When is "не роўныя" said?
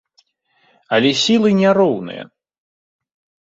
1.61-2.23